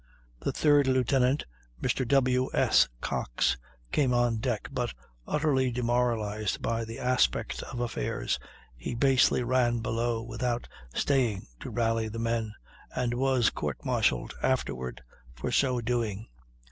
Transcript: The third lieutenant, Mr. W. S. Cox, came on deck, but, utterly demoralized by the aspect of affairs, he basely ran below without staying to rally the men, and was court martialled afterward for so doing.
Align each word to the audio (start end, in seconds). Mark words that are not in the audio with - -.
The 0.39 0.51
third 0.51 0.87
lieutenant, 0.87 1.45
Mr. 1.79 2.07
W. 2.07 2.49
S. 2.55 2.89
Cox, 3.01 3.55
came 3.91 4.15
on 4.15 4.37
deck, 4.37 4.67
but, 4.71 4.95
utterly 5.27 5.69
demoralized 5.69 6.59
by 6.59 6.85
the 6.85 6.97
aspect 6.97 7.61
of 7.61 7.79
affairs, 7.79 8.39
he 8.75 8.95
basely 8.95 9.43
ran 9.43 9.79
below 9.81 10.23
without 10.23 10.67
staying 10.95 11.45
to 11.59 11.69
rally 11.69 12.07
the 12.07 12.17
men, 12.17 12.53
and 12.95 13.13
was 13.13 13.51
court 13.51 13.85
martialled 13.85 14.33
afterward 14.41 15.03
for 15.35 15.51
so 15.51 15.79
doing. 15.81 16.25